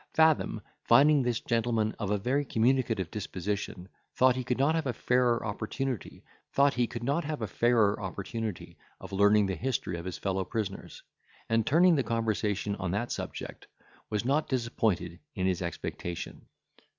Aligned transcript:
Fathom, 0.15 0.61
finding 0.83 1.21
this 1.21 1.39
gentleman 1.41 1.93
of 1.99 2.09
a 2.09 2.17
very 2.17 2.43
communicative 2.43 3.11
disposition, 3.11 3.87
thought 4.15 4.35
he 4.35 4.43
could 4.43 4.57
not 4.57 4.73
have 4.73 4.87
a 4.87 4.93
fairer 4.93 5.45
opportunity 5.45 6.23
of 6.57 6.65
learning 9.11 9.45
the 9.45 9.55
history 9.55 9.99
of 9.99 10.05
his 10.05 10.17
fellow 10.17 10.43
prisoners; 10.43 11.03
and, 11.49 11.67
turning 11.67 11.93
the 11.95 12.01
conversation 12.03 12.75
on 12.77 12.89
that 12.89 13.11
subject, 13.11 13.67
was 14.09 14.25
not 14.25 14.49
disappointed 14.49 15.19
in 15.35 15.45
his 15.45 15.61
expectation. 15.61 16.47